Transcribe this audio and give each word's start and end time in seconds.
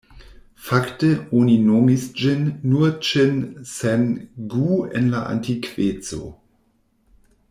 Fakte 0.67 1.09
oni 1.41 1.57
nomis 1.65 2.05
ĝin 2.21 2.47
nur 2.71 2.89
ĉin 3.09 3.37
sen 3.73 4.09
gu 4.55 4.79
en 5.01 5.13
la 5.13 5.21
antikveco. 5.37 6.23